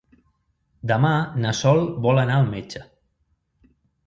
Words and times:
Demà 0.91 1.11
na 1.43 1.51
Sol 1.59 1.83
vol 2.07 2.23
anar 2.23 2.39
al 2.39 2.49
metge. 2.55 2.83